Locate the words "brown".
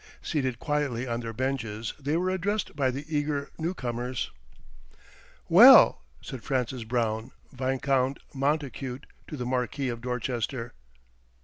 6.85-7.29